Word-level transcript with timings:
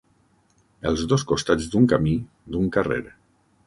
Els 0.93 1.03
dos 1.13 1.27
costats 1.33 1.69
d'un 1.75 1.87
camí, 1.95 2.19
d'un 2.55 2.77
carrer. 2.79 3.03